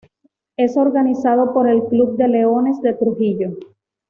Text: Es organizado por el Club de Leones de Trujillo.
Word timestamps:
Es 0.57 0.77
organizado 0.77 1.53
por 1.53 1.69
el 1.69 1.83
Club 1.83 2.17
de 2.17 2.27
Leones 2.27 2.81
de 2.81 2.93
Trujillo. 2.95 3.49